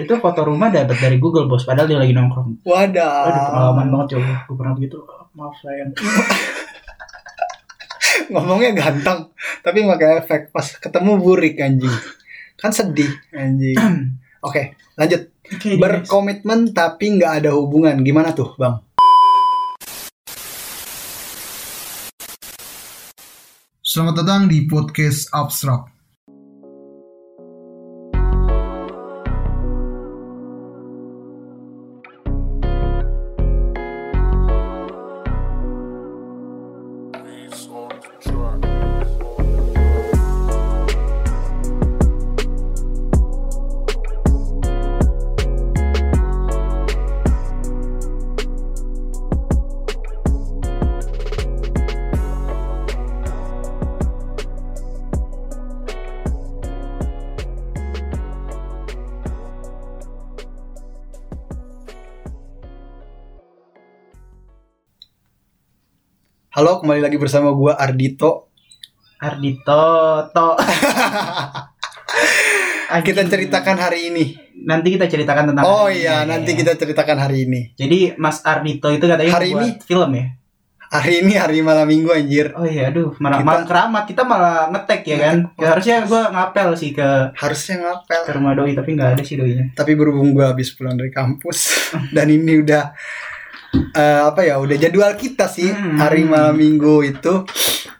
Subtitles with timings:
[0.00, 2.64] Itu foto rumah dapat dari Google bos, padahal dia lagi nongkrong.
[2.64, 3.28] Wadah.
[3.28, 4.34] Aduh pengalaman banget coba.
[4.48, 4.96] Gue pernah begitu.
[5.36, 5.92] Maaf sayang.
[8.32, 9.28] Ngomongnya ganteng,
[9.60, 11.92] tapi pakai efek pas ketemu burik anjing.
[12.56, 13.76] Kan sedih anjing.
[14.48, 15.28] Oke, lanjut.
[15.52, 15.80] Oke, guys.
[15.84, 18.00] Berkomitmen tapi nggak ada hubungan.
[18.00, 18.80] Gimana tuh, Bang?
[23.84, 25.99] Selamat datang di podcast Abstrak.
[66.50, 68.48] Halo, kembali lagi bersama gua Ardito.
[69.16, 69.84] Ardito
[70.28, 70.48] to.
[73.06, 74.24] Kita ceritakan hari ini.
[74.60, 76.26] Nanti kita ceritakan tentang Oh hari iya, ini.
[76.28, 77.70] nanti kita ceritakan hari ini.
[77.72, 79.68] Jadi Mas Ardito itu katanya Hari buat ini?
[79.78, 80.26] film ya.
[80.90, 82.50] Hari ini hari malam minggu anjir.
[82.52, 85.36] Oh iya, aduh, malah Kita- malam keramat kita malah ngetek ya kan.
[85.54, 88.20] Ya, harusnya gue ngapel sih ke Harusnya ngapel.
[88.20, 89.64] ke rumah doi tapi nggak ada sih doinya.
[89.70, 91.58] Tapi berhubung gua habis pulang dari kampus
[92.10, 92.90] dan ini udah
[93.72, 95.96] eh, apa ya, udah jadwal kita sih Hmm.
[95.96, 97.44] hari malam minggu itu.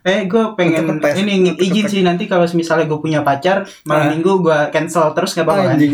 [0.01, 4.11] Eh, gue pengen ngetes, ini izin sih nanti kalau misalnya gue punya pacar malam Nah.
[4.17, 5.77] minggu gue cancel terus gak apa-apa kan?
[5.77, 5.93] Anjing.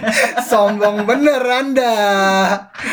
[0.50, 1.94] Sombong bener Anda.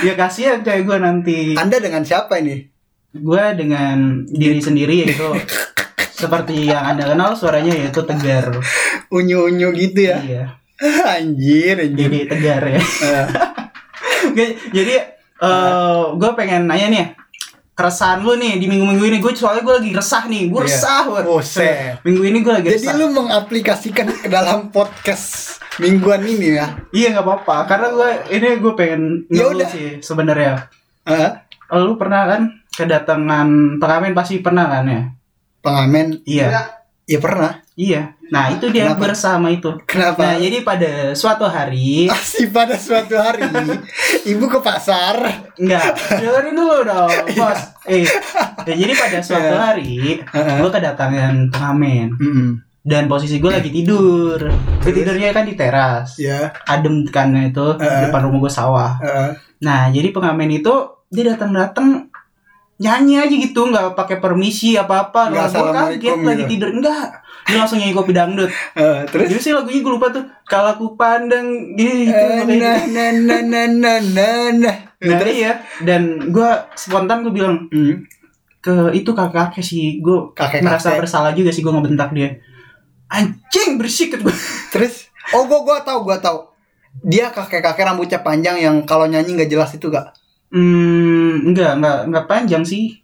[0.03, 1.39] Ya kasihan kayak gue nanti.
[1.55, 2.67] Anda dengan siapa ini?
[3.09, 5.31] Gue dengan diri sendiri yaitu
[6.19, 8.51] seperti yang anda kenal suaranya yaitu tegar.
[9.09, 10.19] Unyu-unyu gitu ya.
[10.19, 10.43] Iya.
[11.15, 12.03] Anjir, anjir.
[12.03, 12.81] Jadi tegar ya.
[14.27, 17.05] Oke, jadi eh gue pengen nanya nih
[17.71, 19.17] keresahan lu nih di minggu-minggu ini.
[19.17, 20.51] Gue soalnya gue lagi resah nih.
[20.51, 20.67] Gue Iya.
[20.67, 21.25] resah banget.
[21.25, 21.93] Buset.
[22.03, 22.95] minggu ini gue lagi Jadi resah.
[22.95, 25.27] lu mengaplikasikan ke dalam podcast
[25.77, 26.75] mingguan ini ya?
[26.91, 27.55] iya nggak apa-apa.
[27.65, 30.67] Karena gue ini gue pengen Ya ngeluh sih sebenarnya.
[31.05, 31.31] Eh,
[31.69, 32.41] Oh, lu pernah kan?
[32.69, 33.47] Kedatangan
[33.77, 35.01] pengamen pasti pernah kan ya?
[35.61, 36.19] Pengamen?
[36.25, 36.65] iya.
[37.05, 37.63] Ya pernah.
[37.79, 39.07] Iya nah itu dia Kenapa?
[39.07, 40.19] bersama itu Kenapa?
[40.19, 43.41] nah jadi pada suatu hari Masih pada suatu hari
[44.25, 45.15] ibu ke pasar.
[45.55, 47.61] Enggak, dengerin dulu dong, bos.
[47.85, 48.03] Eh,
[48.65, 49.57] ya, jadi pada suatu Iya.
[49.57, 52.07] hari, gue kedatangan pengamen.
[52.13, 52.49] Mm-mm.
[52.79, 54.39] dan posisi gue lagi tidur
[54.79, 56.49] gue tidurnya kan di teras Ya.
[56.65, 58.07] adem kan itu Heeh.
[58.07, 59.29] depan rumah gue sawah eh,
[59.59, 60.73] nah jadi pengamen itu
[61.07, 62.07] dia datang datang
[62.79, 66.49] nyanyi aja gitu nggak pakai permisi apa apa gue kaget lagi gitu.
[66.49, 67.19] tidur enggak
[67.49, 69.27] dia langsung nyanyi kopi dangdut eh, terus?
[69.27, 72.93] jadi sih lagunya gue lupa tuh kalau aku pandang gitu pokoknya nah, gitu.
[72.93, 74.75] nah, nah, nah, nah, nah, nah.
[75.01, 75.33] nah Terus?
[75.33, 75.51] iya
[75.81, 78.05] dan gue spontan gue bilang Hmm,
[78.59, 80.63] ke itu kakak kakek sih gue Kakek-kakek.
[80.63, 82.37] merasa bersalah juga sih gue ngebentak dia
[83.09, 84.35] anjing berisik gue
[84.69, 85.09] Terus?
[85.29, 86.41] Oh, gua gua tahu, gua tahu.
[87.05, 90.09] Dia kakek-kakek rambutnya panjang yang kalau nyanyi nggak jelas itu gak?
[90.49, 92.97] Hmm, enggak, enggak, enggak panjang sih.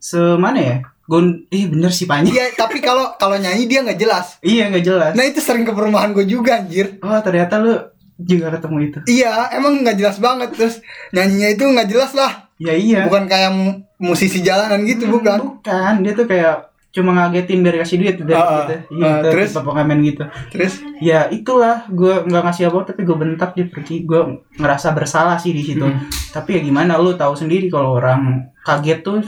[0.00, 0.76] Semana ya?
[1.10, 2.30] Gon, eh bener sih panjang.
[2.30, 4.38] Iya, tapi kalau kalau nyanyi dia nggak jelas.
[4.40, 5.12] iya, enggak jelas.
[5.12, 6.96] Nah itu sering ke perumahan gue juga anjir.
[7.00, 7.74] Oh, ternyata lu
[8.16, 8.98] juga ketemu itu.
[9.10, 10.78] Iya, emang nggak jelas banget terus
[11.10, 12.46] nyanyinya itu nggak jelas lah.
[12.56, 13.04] Ya iya.
[13.04, 15.38] Bukan kayak mu- musisi jalanan gitu, Hmm, bukan?
[15.40, 16.56] Bukan, dia tuh kayak
[16.90, 18.74] cuma ngagetin biar kasih duit dari Ah, gitu.
[18.74, 19.50] ah, Iya, ah, itu terus?
[19.56, 20.22] pengamen gitu.
[20.50, 20.72] Terus?
[21.00, 24.04] Ya itulah, gue nggak ngasih apa tapi gue bentak dia pergi.
[24.04, 24.20] Gue
[24.54, 25.82] ngerasa bersalah sih di situ.
[25.82, 26.06] Hmm.
[26.30, 28.22] Tapi ya gimana, lu tahu sendiri kalau orang
[28.60, 29.18] kaget tuh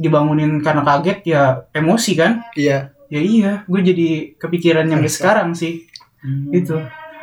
[0.00, 1.42] dibangunin karena kaget ya
[1.76, 2.40] emosi kan?
[2.56, 2.96] Iya.
[3.10, 5.84] Ya iya, gue jadi kepikiran yang sekarang sih.
[6.54, 6.80] Itu.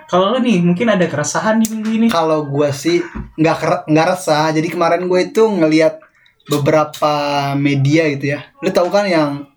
[0.07, 2.07] Kalau lu nih mungkin ada keresahan di minggu ini.
[2.07, 3.01] Kalau gue sih
[3.35, 4.51] nggak nggak resah.
[4.53, 5.99] Jadi kemarin gue itu ngelihat
[6.47, 7.11] beberapa
[7.59, 8.47] media gitu ya.
[8.63, 9.47] Lu tahu kan yang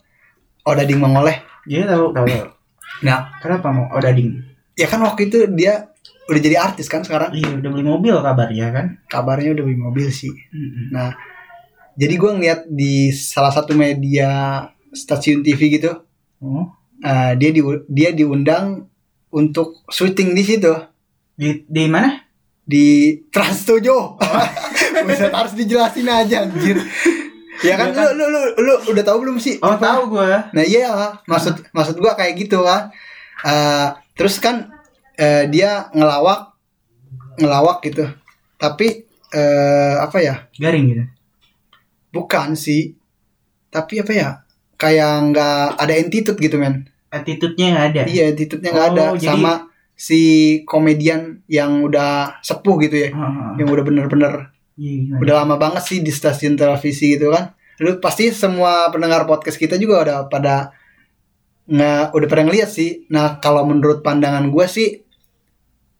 [0.66, 1.42] Odading Mengoleh?
[1.66, 2.26] Iya tahu tahu.
[3.06, 4.44] Nah, Kenapa mau odading?
[4.76, 5.92] ya kan waktu itu dia
[6.28, 7.32] udah jadi artis kan sekarang.
[7.34, 8.86] Iya udah beli mobil kabarnya kan.
[9.08, 10.30] Kabarnya udah beli mobil sih.
[10.52, 10.94] Mm-mm.
[10.94, 11.12] Nah,
[12.00, 15.92] jadi gue ngeliat di salah satu media stasiun TV gitu,
[16.40, 16.64] Oh.
[17.00, 18.88] eh, dia di dia diundang
[19.28, 20.72] untuk syuting di situ
[21.36, 22.24] Di di mana?
[22.64, 23.82] di Trans 7.
[25.06, 26.78] Buset, harus dijelasin aja anjir.
[27.60, 28.16] Ya kan, Iya kan?
[28.16, 29.60] Lu, lu lu lu udah tahu belum sih?
[29.60, 29.84] Oh Apa?
[30.00, 30.32] tahu gue.
[30.56, 32.88] Nah, iya, maksud maksud gua kayak gitu kan.
[33.44, 34.72] Eh, terus kan
[35.20, 36.56] eh, dia ngelawak
[37.36, 38.08] ngelawak gitu.
[38.56, 40.48] Tapi eh apa ya?
[40.56, 41.04] Garing gitu.
[42.10, 42.94] Bukan sih.
[43.68, 44.28] Tapi apa ya?
[44.74, 46.88] Kayak nggak ada attitude gitu men.
[47.08, 48.02] Attitude-nya nggak ada.
[48.04, 49.04] Iya attitude-nya nggak Oh, ada.
[49.14, 49.52] jadi- Sama
[49.94, 50.20] si
[50.64, 53.60] komedian yang udah sepuh gitu ya Heeh.
[53.60, 55.20] yang udah bener-bener gimana?
[55.20, 59.76] udah lama banget sih di stasiun televisi gitu kan lu pasti semua pendengar podcast kita
[59.76, 60.72] juga udah pada
[61.68, 65.04] nggak udah pada ngeliat sih nah kalau menurut pandangan gue sih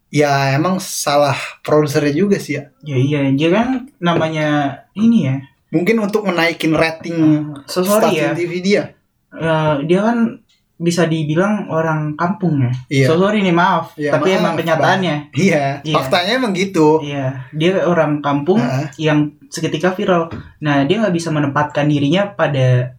[0.09, 5.37] ya emang salah produsernya juga sih ya Ya iya, dia kan namanya ini ya.
[5.71, 8.31] Mungkin untuk menaikin rating So sorry ya.
[8.33, 8.85] TV dia
[9.31, 10.43] Eh, dia kan
[10.75, 12.73] bisa dibilang orang kampung ya.
[12.89, 13.07] Iya.
[13.07, 15.15] So sorry nih maaf, Iya, tapi maaf, emang kenyataannya.
[15.33, 15.95] iya Iya.
[15.95, 18.89] faktanya emang gitu Iya, dia orang kampung Heeh.
[18.99, 20.33] yang seketika viral.
[20.59, 22.97] Nah, dia nggak bisa menempatkan dirinya pada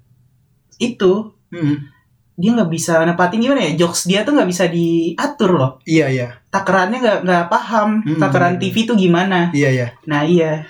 [0.77, 1.35] itu.
[1.49, 1.89] Mm,
[2.33, 3.75] Dia nggak bisa nempatin gimana ya?
[3.77, 5.71] Jokes dia tuh nggak bisa diatur loh.
[5.83, 7.89] iya iya Takarannya nggak nggak paham.
[7.99, 8.17] Hmm.
[8.17, 9.51] Takaran TV tuh gimana?
[9.51, 10.63] iya iya Nah iya.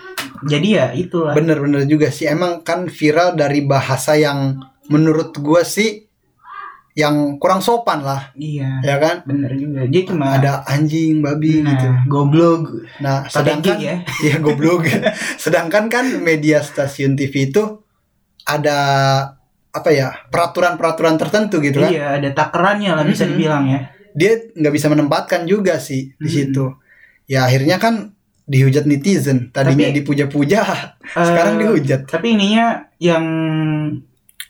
[0.44, 1.34] Jadi ya itulah.
[1.34, 4.58] bener-bener juga sih emang kan viral dari bahasa yang
[4.88, 6.10] menurut gue sih
[6.92, 8.84] yang kurang sopan lah Iya.
[8.84, 9.86] ya kan Bener juga.
[9.86, 12.68] Dia cuma ada anjing babi nah, gitu goblok.
[12.98, 13.96] nah sedangkan ya.
[14.28, 14.84] ya goblok
[15.44, 17.64] sedangkan kan media stasiun TV itu
[18.44, 18.78] ada
[19.72, 23.32] apa ya peraturan-peraturan tertentu gitu kan Iya, ada takarannya lah bisa Mhm.
[23.32, 23.80] dibilang ya.
[24.12, 26.36] dia nggak bisa menempatkan juga sih di Hmm.
[26.36, 26.66] situ
[27.24, 28.12] ya akhirnya kan
[28.51, 29.48] dihujat netizen.
[29.50, 30.59] Tadinya Tapi- dipuja-puja
[31.18, 32.01] sekarang Eh, dihujat.
[32.06, 33.24] Tapi ininya yang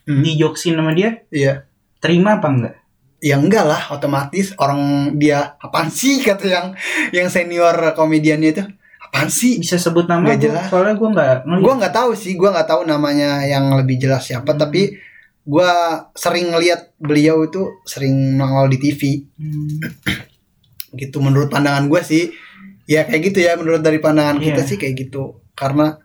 [0.02, 0.18] Hmm.
[0.18, 1.62] dijoksin sama dia iya.
[1.96, 2.74] terima apa enggak?
[3.22, 4.80] ya enggak lah otomatis orang
[5.14, 6.18] dia apaan sih?
[6.20, 6.66] kata yang
[7.12, 8.64] yang senior komediannya itu.
[8.98, 9.62] Apaan sih?
[9.62, 10.66] Bisa sebut nama gua, jelas.
[10.66, 14.50] soalnya gue nggak gue nggak tahu sih gue nggak tahu namanya yang lebih jelas siapa
[14.50, 14.58] Hmm.
[14.58, 14.98] tapi
[15.42, 15.70] gue
[16.12, 19.78] sering ngelihat beliau itu sering nongol di TV Hmm,
[20.98, 22.24] gitu menurut pandangan gue sih
[22.84, 24.68] ya kayak gitu ya menurut dari pandangan kita Iya.
[24.68, 25.96] sih kayak gitu karena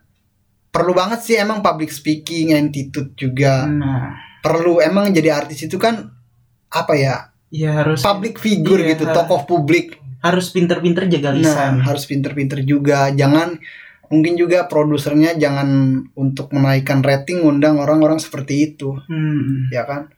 [0.68, 6.12] perlu banget sih emang public speaking attitude juga nah, perlu emang jadi artis itu kan
[6.68, 7.16] apa ya
[7.48, 8.94] ya harus public figure Iya.
[8.94, 11.74] gitu tokoh publik harus pinter-pinter jaga Nah, lisan.
[11.78, 13.06] harus pinter-pinter juga.
[13.08, 13.54] Jangan
[14.10, 15.68] mungkin juga produsernya jangan
[16.12, 19.70] untuk menaikkan rating undang orang-orang seperti itu, Hmm.
[19.70, 20.10] ya kan?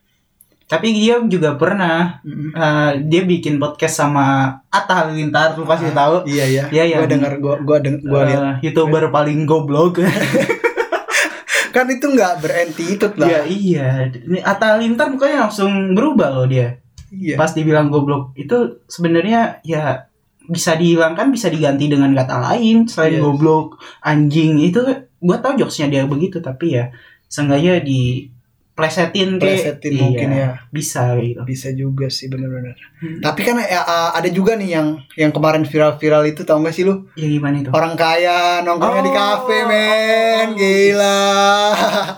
[0.70, 2.54] Tapi dia juga pernah Mm-mm.
[2.54, 6.22] eh, dia bikin podcast sama Atta Halilintar, lu pasti tahu.
[6.24, 6.62] Iya ya.
[6.70, 6.96] Iya, iya.
[7.02, 8.42] Gua dengar gua gua deng gua lihat.
[8.62, 9.98] Eh, youtuber paling goblok.
[11.74, 13.28] Kan itu nggak berentitude lah.
[13.30, 13.88] ya iya.
[14.10, 16.78] Ini Atta Halilintar mukanya langsung berubah loh dia.
[17.10, 17.34] Iya.
[17.34, 20.06] Pas dibilang goblok itu sebenarnya ya
[20.46, 23.22] bisa dihilangkan bisa diganti dengan kata lain selain Yes.
[23.22, 24.82] goblok anjing itu
[25.18, 26.90] gua tau jokesnya dia begitu tapi ya
[27.26, 28.26] seenggaknya di
[28.72, 30.48] plesetin kayak Plesetin mungkin ya.
[30.68, 32.72] bisa gitu Bisa juga sih bener-bener.
[32.96, 33.20] Hmm.
[33.20, 37.04] Tapi kan ya, ada juga nih yang yang kemarin viral-viral itu tau gak sih lu?
[37.12, 39.16] ya gimana itu Orang kaya nongkrongnya di Oh.
[39.16, 40.48] kafe, men.
[40.54, 41.18] Gila.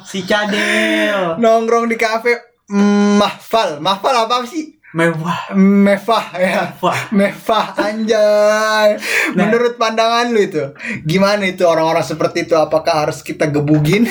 [0.03, 2.33] si Cadel Nongkrong di kafe.
[2.67, 3.79] Mm, mahfal.
[3.79, 4.79] Mahfal apa sih?
[4.93, 6.77] Mewah Mewah ya.
[6.79, 8.89] wah Mewah anjay.
[9.33, 9.49] Nah.
[9.49, 10.73] Menurut pandangan lu itu,
[11.03, 12.55] gimana itu orang-orang seperti itu?
[12.55, 14.05] Apakah harus kita gebugin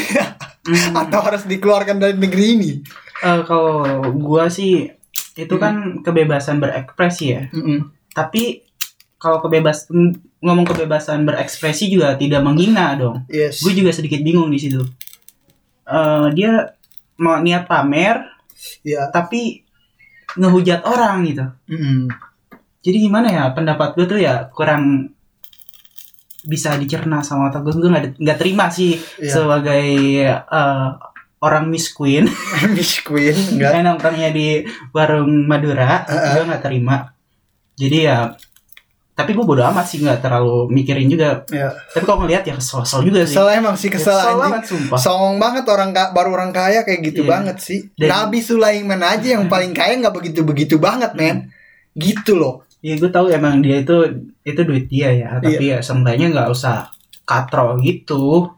[0.61, 0.93] Hmm.
[0.95, 2.71] atau harus dikeluarkan dari negeri ini?
[3.19, 3.81] Eh, kalau
[4.13, 4.93] gua sih
[5.33, 7.87] itu kan kebebasan berekspresi ya Mm-mm.
[8.11, 8.67] tapi
[9.15, 9.87] kalau kebebas
[10.37, 13.63] ngomong kebebasan berekspresi juga tidak menghina dong Yes.
[13.63, 14.83] gue juga sedikit bingung di situ
[15.83, 16.75] Eh, dia
[17.15, 18.21] mau niat pamer
[18.81, 19.07] Ya.
[19.09, 19.63] tapi
[20.33, 22.07] ngehujat orang gitu Mm-mm.
[22.79, 25.11] jadi gimana ya pendapat gue tuh ya kurang
[26.41, 29.29] bisa dicerna sama otak gue gue nggak nggak terima sih Iya.
[29.29, 29.85] sebagai
[30.33, 30.89] eh,
[31.39, 32.25] orang Miss Queen
[32.75, 33.81] Miss Queen enggak?
[33.81, 36.33] nongkrongnya di warung Madura Heeh.
[36.33, 37.13] gue nggak terima
[37.73, 38.17] jadi ya
[39.21, 41.69] tapi gue bodo amat sih nggak terlalu mikirin juga Ya.
[41.87, 44.41] tapi kalau ngeliat ya kesel-kesel juga sih Kesel emang sih kesel, anjing.
[44.41, 47.29] banget sumpah Songong banget orang baru orang kaya kayak gitu Iya.
[47.29, 47.79] banget sih.
[47.93, 51.53] Dan- Nabi Sulaiman aja yang paling kaya nggak begitu-begitu banget, men.
[51.93, 52.65] Gitu loh.
[52.79, 53.93] ya gue tahu emang dia itu
[54.41, 55.77] itu duit dia ya tapi Iya.
[55.77, 56.89] ya seenggaknya nggak usah
[57.23, 58.49] katro gitu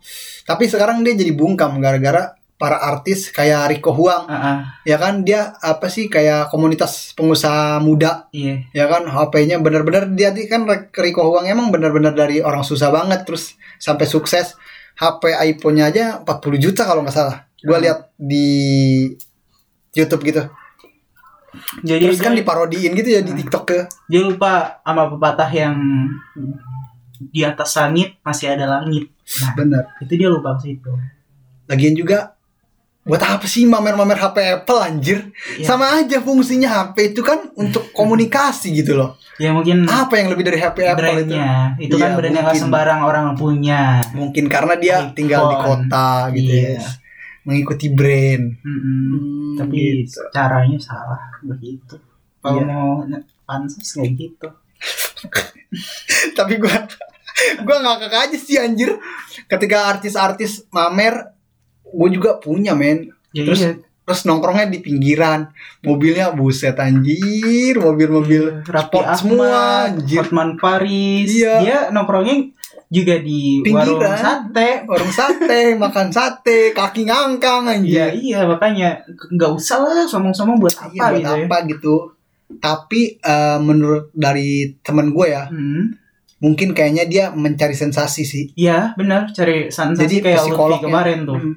[0.42, 5.22] Tapi sekarang dia jadi bungkam gara-gara para artis kayak Rico Huang Ah, ah, ya kan?
[5.22, 8.64] Dia apa sih kayak komunitas pengusaha muda iya.
[8.72, 9.04] ya kan?
[9.04, 14.06] HP-nya benar-benar dia di- kan Rico Huang emang benar-benar dari orang susah banget terus sampai
[14.06, 14.56] sukses.
[14.94, 17.50] HP iPhone-nya aja 40 juta kalau nggak salah.
[17.58, 17.84] Gue Hmm.
[17.84, 18.48] lihat di
[19.92, 20.46] YouTube gitu.
[21.82, 23.40] Jadi terus kan dia, diparodiin gitu ya di Hmm.
[23.40, 23.80] TikTok ke.
[24.08, 25.76] Dia lupa sama pepatah yang
[27.24, 29.10] di atas langit masih ada langit.
[29.40, 30.92] Nah bener itu dia lupa ke situ.
[31.66, 32.36] Lagian juga
[33.04, 35.20] buat apa sih mamer-mamer HP Apple anjir
[35.54, 35.68] Iya.
[35.68, 40.46] sama aja fungsinya HP itu kan untuk komunikasi gitu loh ya mungkin apa yang lebih
[40.46, 44.48] dari HP Apple itu brandnya itu kan Iya, brand yang nggak sembarang orang punya mungkin
[44.48, 45.14] karena dia iPhone.
[45.14, 46.72] tinggal di kota gitu Iya.
[46.74, 46.88] ya
[47.44, 48.80] mengikuti brand Mm-mm.
[48.80, 50.24] Hmm, tapi gitu.
[50.32, 52.00] caranya salah begitu
[52.40, 52.66] kalau Iya.
[52.66, 52.88] mau
[53.44, 54.48] pansus kayak gitu
[56.34, 56.76] Tapi gua
[57.64, 58.94] gua ngakak aja sih anjir.
[59.46, 61.34] Ketika artis-artis mamer,
[61.94, 63.14] gua juga punya men.
[63.30, 63.74] Ya, Terus iya.
[64.04, 65.48] terus nongkrongnya di pinggiran.
[65.82, 69.52] Mobilnya buset anjir, mobil-mobil Raffi sport Ahmad, semua
[69.88, 70.18] anjir.
[70.20, 71.28] Hotman Paris.
[71.32, 71.54] Iya.
[71.60, 72.52] Dia nongkrongnya
[72.88, 74.18] juga di warung Pinggiran.
[74.18, 74.70] sate.
[74.86, 78.10] Orang sate, makan sate, kaki ngangkang Iya anjir.
[78.16, 81.44] iya makanya nggak usah lah somong-somong buat apa Iya, buat gitu ya.
[81.44, 81.96] apa gitu.
[82.54, 85.98] Tapi eh, menurut dari temen gue ya, Hmm.
[86.38, 88.46] mungkin kayaknya dia mencari sensasi sih.
[88.54, 91.40] Iya benar cari sensasi Jadi kayak Lutfi psikolognya- kemarin tuh.
[91.40, 91.54] Hmm.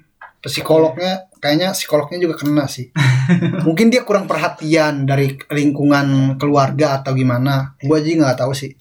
[0.47, 2.91] Psikolognya kayaknya psikolognya juga kena sih.
[3.67, 7.75] mungkin dia kurang perhatian dari lingkungan keluarga atau gimana.
[7.79, 8.73] Gue aja nggak tahu sih.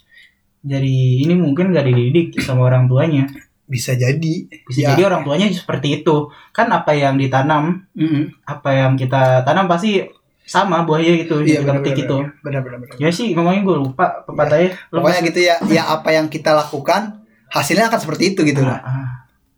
[0.61, 3.29] Jadi ini mungkin gak dididik sama orang tuanya.
[3.65, 4.49] Bisa jadi.
[4.65, 4.87] Bisa Ya.
[4.93, 6.29] jadi orang tuanya seperti itu.
[6.49, 8.33] Kan apa yang ditanam, Mm-mm.
[8.41, 10.01] apa yang kita tanam pasti
[10.41, 12.17] sama buahnya gitu, Iya benar petik itu.
[12.41, 12.77] benar benar.
[12.97, 14.73] Ya sih, ngomongnya gue lupa pepatahnya.
[14.89, 15.55] Lu Pokoknya gitu ya.
[15.65, 19.09] Ya apa yang kita lakukan hasilnya akan seperti itu gitu Ah, ah.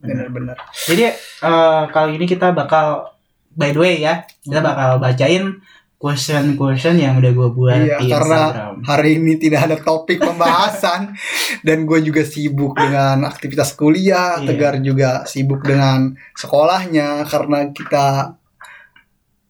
[0.08, 0.58] Benar benar.
[0.86, 1.04] Jadi
[1.42, 3.12] eh, kali ini kita bakal
[3.52, 5.60] by the way ya, kita bakal bacain
[5.98, 8.76] question-question yang udah gue buat Iya, di karena Instagram.
[8.86, 11.18] hari ini tidak ada topik pembahasan
[11.66, 14.46] dan gue juga sibuk dengan aktivitas kuliah, Iya.
[14.46, 18.38] Tegar juga sibuk dengan sekolahnya karena kita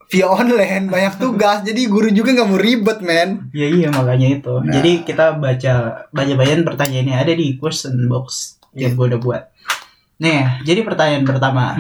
[0.07, 3.51] via online banyak tugas, jadi guru juga nggak mau ribet men.
[3.51, 4.53] Iya iya makanya itu.
[4.57, 4.71] Nah.
[4.71, 5.73] Jadi kita baca
[6.09, 8.95] baca-bacaan pertanyaannya ada di question box yang Iya.
[8.95, 9.43] gue udah buat.
[10.17, 11.77] Nih, jadi pertanyaan pertama.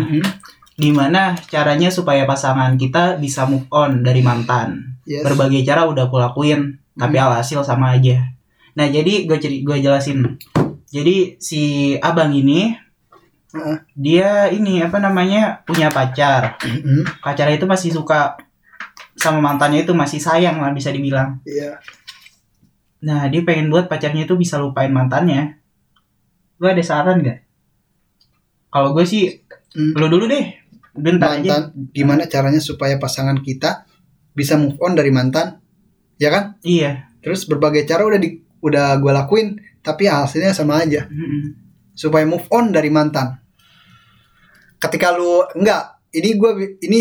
[0.77, 5.01] Gimana caranya supaya pasangan kita bisa move on dari mantan?
[5.09, 5.25] Yes.
[5.25, 7.25] Berbagai cara udah aku lakuin, tapi Hmm.
[7.33, 8.29] alhasil sama aja.
[8.77, 10.37] Nah, jadi gue ceri gue jelasin.
[10.85, 12.77] Jadi si abang ini
[13.57, 13.77] Heeh.
[13.97, 16.61] dia ini apa namanya punya pacar.
[16.61, 17.09] Mm-mm.
[17.25, 18.37] Pacarnya itu masih suka
[19.17, 21.41] sama mantannya itu masih sayang lah bisa dibilang.
[21.41, 21.81] Iya.
[23.01, 25.57] Nah, dia pengen buat pacarnya itu bisa lupain mantannya.
[26.61, 27.46] Gue ada saran gak?
[28.77, 29.93] Kalau gue sih, Hmm.
[29.93, 30.53] lu dulu deh.
[30.93, 31.41] Bentar aja.
[31.41, 33.89] Mantan, gimana caranya supaya pasangan kita
[34.31, 35.57] bisa move on dari mantan?
[36.15, 36.61] Ya kan?
[36.61, 37.09] Iya.
[37.19, 39.47] Terus berbagai cara udah di udah gue lakuin,
[39.79, 41.05] tapi hasilnya sama aja.
[41.05, 41.65] Mm-mm.
[41.91, 43.41] supaya move on dari mantan.
[44.77, 46.99] Ketika lu enggak, ini gue ini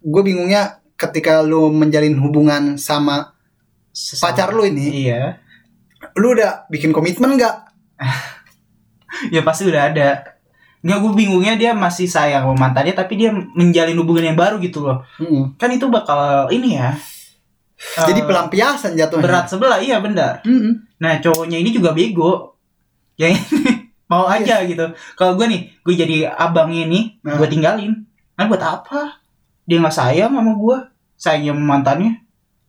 [0.00, 0.62] gue bingungnya
[0.94, 3.34] ketika lu menjalin hubungan sama
[3.90, 5.42] Sesama- pacar lu ini, Iya.
[6.14, 7.66] lu udah bikin komitmen enggak?
[9.30, 10.33] Ya pasti udah ada.
[10.84, 14.84] Nggak gue bingungnya dia masih sayang sama mantannya tapi dia menjalin hubungan yang baru gitu
[14.84, 15.00] loh.
[15.56, 16.92] Kan itu bakal ini ya.
[18.04, 19.24] Jadi eh, pelampiasan jatuhnya.
[19.24, 20.40] berat sebelah iya benar.
[20.44, 20.84] Mm-mm.
[21.00, 22.56] Nah cowoknya ini juga bego.
[23.16, 23.34] Ini
[24.12, 24.84] mau aja gitu.
[25.16, 27.36] Kalau gue nih, gue jadi abangnya nih, Nah.
[27.40, 27.92] gue tinggalin.
[28.36, 29.20] Nah buat apa?
[29.64, 30.76] Dia nggak sayang sama gue,
[31.16, 32.12] sayang sama mantannya.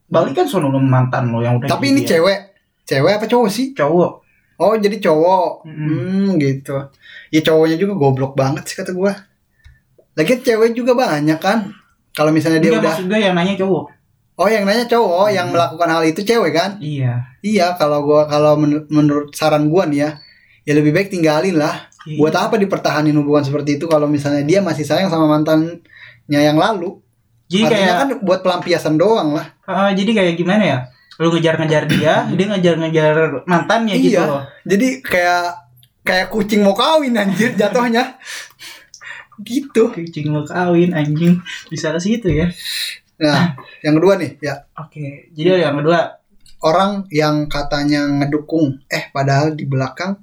[0.07, 1.67] Balikan sono lu sama mantan lo yang udah.
[1.69, 2.11] Tapi ini jadian.
[2.23, 2.39] cewek,
[2.85, 3.65] cewek apa cowok sih?
[3.75, 4.24] cowok.
[4.55, 5.67] Oh jadi cowok.
[5.67, 5.87] Mm-mm.
[5.89, 6.77] Hmm gitu.
[7.29, 9.11] Ya cowoknya juga goblok banget sih kata gue.
[10.15, 11.75] Lagi cewek juga banyak kan.
[12.11, 13.85] Kalau misalnya dia Dia udah, maksud gue yang nanya cowok.
[14.35, 15.55] oh yang nanya cowok yang Hmm.
[15.55, 16.71] melakukan hal itu cewek kan?
[16.79, 17.23] Iya.
[17.39, 20.09] Iya, kalau gua kalau men- menurut saran gua nih ya,
[20.63, 21.87] ya lebih baik tinggalin lah.
[22.03, 22.19] Iya.
[22.19, 25.79] Buat apa dipertahanin hubungan seperti itu kalau misalnya dia masih sayang sama mantannya
[26.29, 26.99] yang lalu?
[27.45, 29.47] Jadi Artinya kayak kan buat pelampiasan doang lah.
[29.63, 30.77] eh, jadi kayak gimana ya?
[31.17, 34.27] Lu ngejar-ngejar dia, dia ngejar-ngejar mantannya gitu Iya.
[34.27, 34.43] loh.
[34.63, 35.45] Jadi kayak
[36.01, 38.19] kayak kucing mau kawin anjir jatuhnya.
[39.41, 39.91] gitu.
[39.91, 42.47] Kucing mau kawin anjing bisa ke situ ya.
[43.15, 46.19] Nah, yang kedua nih, ya Oke, jadi yang kedua
[46.61, 50.19] orang yang katanya ngedukung, eh padahal di belakang,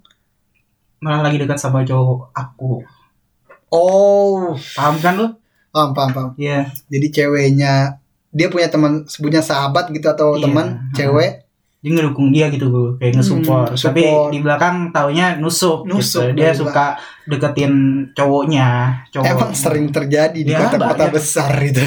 [0.99, 2.85] malah lagi dekat sama cowok aku.
[3.71, 5.29] oh, Paham kan lu?
[5.73, 6.31] paham paham paham.
[6.37, 6.69] Iya.
[6.87, 7.97] Jadi ceweknya
[8.33, 10.43] dia punya teman sebutnya sahabat gitu atau Iya.
[10.43, 11.33] teman cewek
[11.79, 13.75] Dia ngedukung dia gitu gue, kayak nge-support.
[13.75, 15.83] Hmm, Tapi di belakang taunya nusuk.
[15.83, 16.39] Nusuk, gitu.
[16.39, 16.95] Dia suka
[17.27, 17.75] deketin
[18.15, 19.03] cowoknya.
[19.11, 19.27] Cowok.
[19.27, 21.83] Emang sering terjadi di Ya, kota-kota besar itu.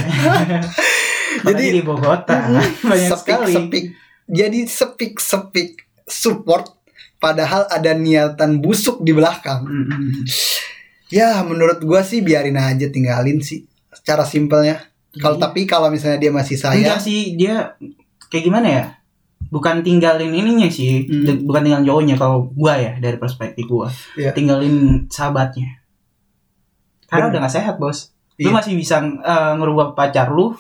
[1.48, 2.44] Jadi di Bogota
[2.84, 3.54] banyak sepik sekali.
[3.54, 3.86] sepik.
[4.26, 5.70] Jadi sepik sepik
[6.04, 6.76] support
[7.16, 9.64] padahal ada niatan busuk di belakang.
[9.64, 10.28] Mm-mm.
[11.08, 13.64] Ya menurut gua sih biarin aja tinggalin sih.
[13.92, 14.82] Secara simpelnya.
[15.16, 17.74] Kalau tapi kalau misalnya dia masih Enggak sayang, sih dia
[18.28, 18.84] kayak gimana ya?
[19.48, 21.46] Bukan tinggalin ininya sih, Hmm.
[21.46, 23.88] bukan tinggalin cowoknya kalau gua ya dari perspektif gua.
[24.14, 24.34] Iya.
[24.34, 25.80] Tinggalin sahabatnya.
[27.06, 27.38] Karena Bener.
[27.38, 28.12] udah gak sehat, Bos.
[28.36, 28.56] Lu Iya.
[28.58, 30.52] masih bisa eh, ngerubah pacar lu,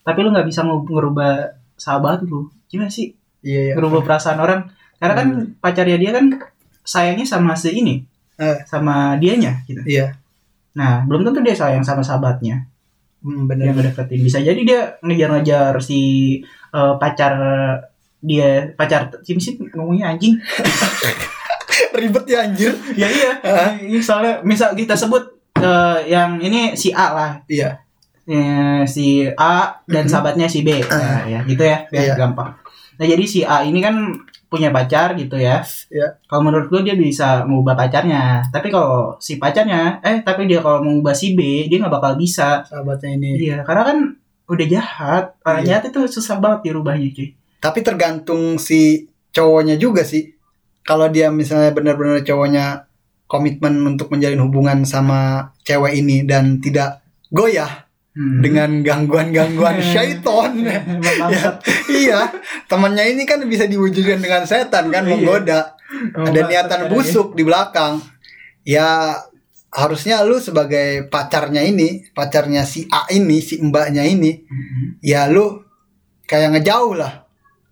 [0.00, 1.30] tapi lu nggak bisa nge- ngerubah
[1.74, 2.46] sahabat lu.
[2.68, 3.10] Gimana sih
[3.42, 3.74] iya, iya.
[3.74, 4.70] ngerubah perasaan orang?
[4.96, 6.30] Karena kan pacarnya dia kan
[6.82, 8.06] sayangnya sama si ini,
[8.38, 8.62] Eh.
[8.62, 9.82] sama dianya gitu.
[9.82, 10.14] Iya.
[10.72, 12.70] Nah, belum tentu dia sayang sama sahabatnya.
[13.22, 13.72] Hmm, yang bener.
[13.72, 16.00] ngedeketin bisa jadi dia ngejar-ngejar si
[16.68, 17.32] eh, pacar
[18.18, 20.34] dia pacar Kim sih ngomongnya anjing
[21.94, 22.72] Ribet ya anjir.
[22.92, 23.32] ya iya
[23.80, 25.22] ini soalnya misal kita sebut
[25.54, 27.78] eh, yang ini si A lah Iya.
[28.22, 30.10] Eh, si A dan Mhm.
[30.10, 32.14] sahabatnya si B Nah, ya gitu ya biar Iya.
[32.16, 32.54] gampang
[32.92, 33.94] nah jadi si A ini kan
[34.52, 36.20] punya pacar gitu ya Iya.
[36.28, 40.84] kalau menurut gue dia bisa mengubah pacarnya tapi kalau si pacarnya eh tapi dia kalau
[40.84, 43.40] mengubah si B dia nggak bakal bisa Sahabatnya ini.
[43.40, 43.98] iya karena kan
[44.44, 45.68] udah jahat orang Iya.
[45.72, 50.34] jahat itu susah banget dirubahnya cuy Tapi tergantung si cowoknya juga sih.
[50.82, 52.90] Kalau dia misalnya benar-benar cowoknya
[53.24, 58.44] komitmen untuk menjalin hubungan sama cewek ini dan tidak goyah Hmm.
[58.44, 60.68] dengan gangguan-gangguan syaiton.
[60.68, 61.56] Emang Ya,
[61.88, 62.20] iya,
[62.68, 65.16] temannya ini kan bisa diwujudkan dengan setan kan Iya.
[65.16, 65.60] menggoda.
[66.12, 68.04] Emang Ada niatan busuk di belakang.
[68.68, 69.16] Ya
[69.72, 74.44] harusnya lu sebagai pacarnya ini, pacarnya si A ini, si mbaknya ini, ya.
[74.44, 74.84] Mhm.
[75.00, 75.64] ya lu
[76.28, 77.21] kayak ngejauh lah,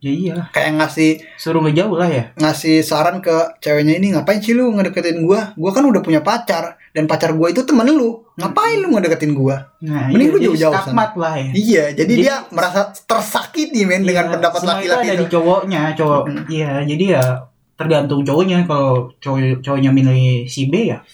[0.01, 4.53] ya iya kayak ngasih suruh ngejauh lah ya ngasih saran ke ceweknya ini ngapain sih
[4.53, 5.53] lu ngedeketin gua?
[5.55, 8.25] Gua kan udah punya pacar dan pacar gua itu temen lu.
[8.35, 9.69] Ngapain lu ngedeketin gua?
[9.79, 11.13] nah Mending iya, lu jauh-jauh sana.
[11.13, 15.11] lah ya Iya, jadi, Jadi- dia merasa tersakiti men dengan Iya, pendapat semua laki-laki itu
[15.11, 17.25] ada di cowoknya cowok iya jadi ya
[17.77, 21.05] tergantung cowoknya kalau cowok cowoknya milih si B ya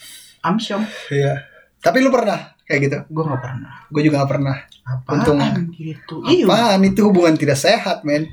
[0.40, 1.42] amsyong Iya.
[1.76, 2.98] Tapi lu pernah kayak gitu?
[3.04, 4.56] gue nggak pernah Gue juga gak pernah.
[4.84, 5.38] apaan Untung.
[5.72, 8.30] gitu iya Apaan itu hubungan tidak sehat, men?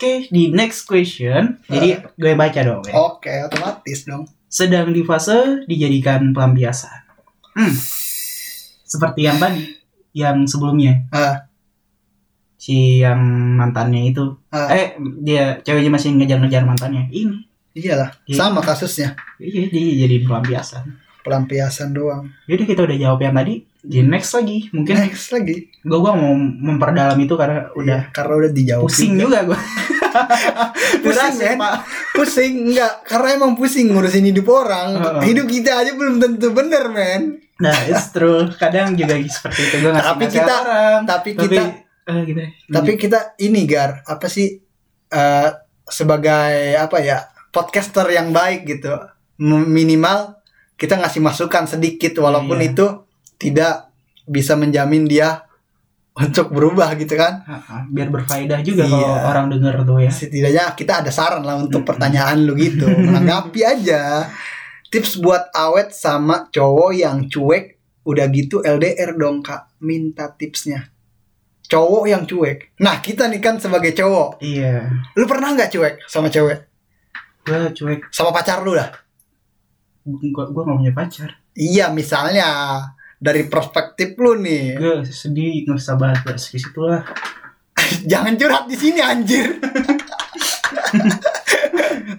[0.00, 2.96] Oke di next question jadi gue baca dong ya.
[2.96, 4.24] Oke, otomatis dong.
[4.48, 7.04] sedang di fase dijadikan pelampiasan
[7.52, 7.74] hmm.
[8.82, 9.76] seperti yang tadi
[10.10, 11.44] yang sebelumnya Ah,
[12.56, 13.20] si yang
[13.54, 18.34] mantannya itu ah, eh dia ceweknya masih ngejar-ngejar mantannya ini iyalah, Iya.
[18.40, 19.14] sama kasusnya.
[19.38, 22.32] iya dia jadi pelampiasan Pelampiasan doang.
[22.48, 23.60] Yaudah kita udah jawab yang tadi.
[23.80, 24.68] Jadi next lagi.
[24.70, 25.72] Mungkin Next lagi.
[25.72, 28.84] gue gua mau memperdalam itu karena udah Iya, karena udah dijawab.
[28.84, 29.56] pusing juga gue.
[31.00, 31.58] Pusing, men.
[32.12, 34.98] Pusing enggak, karena emang pusing ngurusin hidup orang.
[34.98, 35.22] Heeh.
[35.24, 37.38] Hidup kita aja belum tentu bener, men.
[37.56, 38.50] Nah, it's true.
[38.52, 41.00] Kadang juga seperti itu gue ngasih Tapi kita- orang.
[41.04, 41.62] Tapi Tapi kita
[42.02, 42.48] eh, gimana?
[42.68, 44.58] tapi kita ini Gar, apa sih
[45.08, 45.48] eh,
[45.84, 47.18] sebagai apa ya?
[47.50, 48.94] podcaster yang baik gitu.
[49.40, 50.38] Minimal
[50.74, 52.70] kita ngasih masukan sedikit walaupun Iya.
[52.70, 52.86] itu
[53.40, 53.88] tidak
[54.22, 55.42] bisa menjamin dia
[56.12, 57.40] untuk berubah gitu kan.
[57.88, 58.92] Biar berfaedah juga Iya.
[58.92, 60.10] kalau orang denger tuh ya.
[60.10, 64.28] setidaknya kita ada saran lah untuk pertanyaan lu gitu menanggapi aja
[64.86, 70.90] tips buat awet sama cowok yang cuek udah gitu LDR dong kak minta tipsnya
[71.62, 74.90] cowok yang cuek nah kita nih kan sebagai cowok Iya.
[75.14, 76.66] lu pernah nggak cuek sama cewek
[77.40, 78.10] Gue cuek.
[78.10, 78.90] sama pacar lu lah
[80.02, 81.30] Gue gue gak punya pacar.
[81.52, 82.48] iya misalnya
[83.20, 87.04] dari perspektif lu nih Gue sedih nggak bahas bahas ke situ lah.
[88.10, 89.60] jangan curhat di sini anjir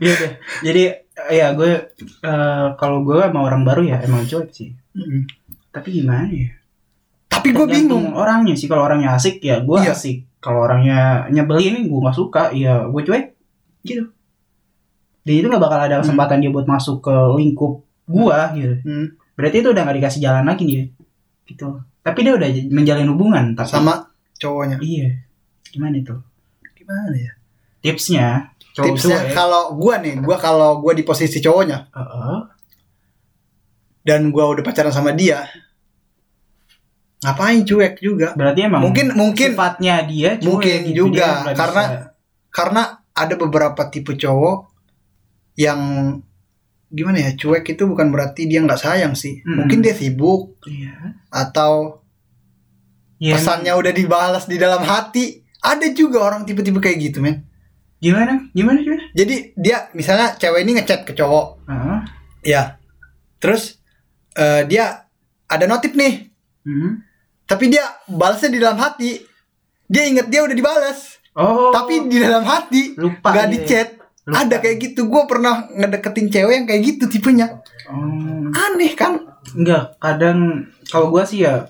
[0.02, 0.32] Iya deh.
[0.66, 0.82] Jadi
[1.30, 4.74] ya gue eh, kalau gue sama orang baru ya emang cuek sih.
[4.98, 5.26] Mm.
[5.70, 6.50] Tapi gimana ya?
[7.32, 9.96] tapi gue bingung orangnya sih kalau orangnya asik ya gue Iya.
[9.96, 13.26] asik kalau orangnya nyebelin gue nggak suka ya gue cuek
[13.88, 14.12] gitu
[15.24, 19.08] dan itu nggak bakal ada kesempatan dia buat masuk ke lingkup gue gitu Hmm,
[19.42, 20.84] berarti itu udah nggak dikasih jalan lagi dia.
[21.44, 21.68] Gitu.
[22.00, 24.06] Tapi dia udah menjalin hubungan tapi sama
[24.38, 24.78] cowoknya.
[24.78, 25.26] Iya.
[25.68, 26.14] Gimana itu?
[26.78, 27.32] Gimana ya?
[27.82, 32.40] Tipsnya cowok tipsnya cuek kalau gue nih gue kalau gue di posisi cowoknya Heeh.
[34.02, 35.44] dan gua udah pacaran sama dia
[37.22, 38.34] ngapain cuek juga?
[38.34, 40.96] Berarti emang mungkin mungkin sifatnya dia cuek mungkin gitu.
[41.06, 42.08] juga, Dia karena- bisa-
[42.50, 42.82] karena
[43.14, 44.58] ada beberapa tipe cowok
[45.54, 45.80] yang
[46.92, 49.40] gimana ya cuek itu bukan berarti dia nggak sayang sih.
[49.42, 49.64] Mm-mm.
[49.64, 51.16] mungkin dia sibuk iya.
[51.32, 52.04] atau
[53.22, 55.46] Iya, pesannya udah dibalas di dalam hati.
[55.62, 57.46] Ada juga orang tipe-tipe kayak gitu men.
[58.02, 58.50] Gimana?
[58.50, 59.14] Gimana gimana?
[59.14, 61.70] Jadi dia misalnya cewek ini ngechat ke cowok.
[61.70, 62.00] Heeh.
[62.42, 62.82] ya
[63.38, 63.78] terus
[64.34, 65.06] eh, dia
[65.46, 66.34] ada notif nih.
[66.62, 67.02] Hmm.
[67.50, 69.22] tapi dia balasnya di dalam hati.
[69.86, 71.22] Dia inget dia udah dibalas.
[71.38, 71.70] Oh.
[71.70, 73.54] Tapi di dalam hati lupa gak dia.
[73.54, 73.90] di chat
[74.24, 74.38] Lupa.
[74.40, 77.48] ada kayak gitu gue pernah ngedeketin cewek yang kayak gitu tipenya
[77.86, 79.20] Oh, aneh kan
[79.52, 81.68] enggak, kadang kalau gua sih ya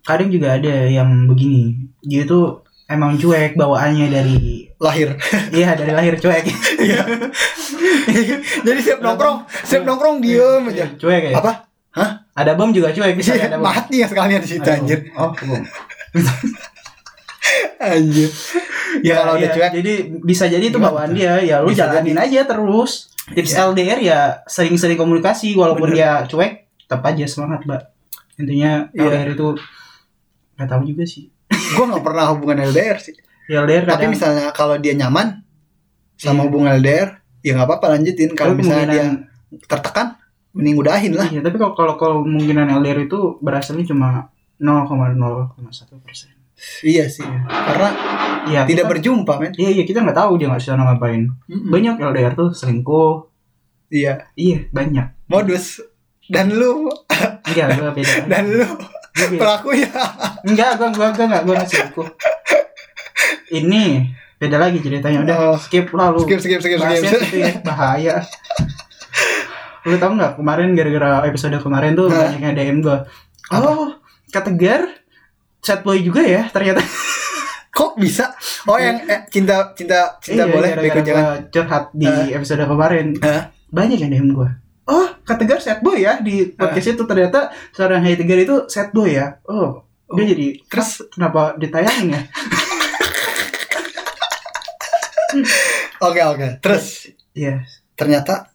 [0.00, 1.74] kadang juga ada yang begini.
[2.00, 4.38] Dia tuh emang cuek bawaannya dari
[4.76, 5.18] lahir
[5.50, 6.44] iya dari lahir cuek.
[6.78, 7.02] Iya.
[8.62, 11.34] jadi siap nongkrong siap nongkrong diem aja Cuek ya.
[11.34, 13.66] apa hah Ada bom juga cuek bisa ada bom.
[13.66, 15.62] mati ya sekalian di situ Ada anjir Oh, bom.
[17.78, 18.30] anjir
[19.02, 19.54] ya, kalau udah iya.
[19.54, 21.36] cuek Jadi bisa jadi itu bawaan dia.
[21.40, 23.12] Ya lu Bisa jalanin aja terus.
[23.26, 23.66] Tips Iya.
[23.68, 25.98] LDR ya sering-sering komunikasi walaupun Bener.
[25.98, 27.82] dia cuek, tetap aja semangat, Mbak.
[28.38, 29.02] Intinya Iya.
[29.02, 29.46] LDR itu
[30.54, 31.28] nggak tahu juga sih.
[31.46, 33.14] gue nggak pernah hubungan LDR sih
[33.46, 35.42] Ya LDR tapi kadang misalnya kalau dia nyaman
[36.14, 36.46] sama Iya.
[36.46, 37.08] hubungan LDR
[37.42, 39.04] ya nggak apa-apa lanjutin kalau Tapi misalnya dia
[39.66, 40.06] tertekan
[40.50, 45.52] mending udahin lah Iya, tapi kalau kalau kalau kemungkinan LDR itu berasalnya cuma 0,01
[46.00, 46.32] persen.
[46.82, 47.90] Iya sih karena
[48.46, 48.62] Iya.
[48.62, 51.26] tidak kita- berjumpa men Iya iya kita nggak tahu dia nggak sana ngapain.
[51.44, 51.66] Mm-mm.
[51.66, 53.26] Banyak LDR tuh selingkuh.
[53.88, 55.26] iya Iya banyak.
[55.26, 55.82] modus
[56.24, 56.86] dan lu
[57.42, 58.14] Enggak gue beda.
[58.30, 59.40] dan lu Gua beda.
[59.40, 59.90] pelakunya
[60.42, 62.06] Enggak gue gue gue nggak gue selingkuh.
[63.48, 63.84] Ini
[64.36, 65.56] beda lagi ceritanya udah Oh.
[65.56, 66.22] skip lah lu.
[66.22, 68.14] skip skip skip Bahasnya skip gitu ya, bahaya.
[69.82, 72.98] Lu tau nggak kemarin gara-gara episode kemarin tuh banyak yang DM gue.
[73.48, 73.94] Oh
[74.28, 74.95] kata Gar
[75.66, 76.78] chat boy juga ya ternyata.
[77.68, 78.32] kok bisa
[78.64, 82.32] oh yang eh, cinta cinta cinta Iya, boleh gara-gara bego jangan curhat di Eh.
[82.32, 83.06] episode kemarin.
[83.20, 83.42] Hah?
[83.68, 84.48] Banyak yang DM gue.
[84.86, 88.94] Oh, kata Gar sad boy ya di podcast itu ternyata seorang Hai Tegar itu sad
[88.94, 89.42] boy ya.
[89.44, 90.26] Oh, dia Oh.
[90.26, 92.22] jadi terus kenapa ditayangin ya?
[95.98, 97.66] oke oke terus Iya.
[97.92, 98.48] ternyata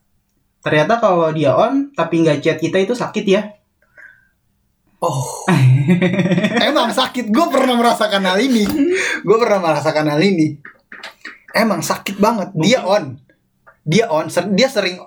[0.61, 3.41] Ternyata kalau dia on tapi nggak chat kita itu sakit ya.
[5.01, 5.45] Oh.
[6.69, 7.33] Emang sakit.
[7.33, 8.63] Gue pernah merasakan hal ini.
[9.25, 10.55] Gue pernah merasakan hal ini.
[11.51, 12.53] Emang sakit banget.
[12.55, 13.17] Dia on.
[13.83, 14.29] Dia on.
[14.31, 15.01] Ser- dia sering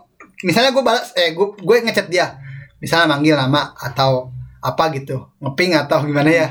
[0.44, 2.36] misalnya gue balas eh gue gue ngechat dia.
[2.82, 5.30] Misalnya manggil nama atau apa gitu.
[5.40, 6.48] Ngeping atau gimana ya.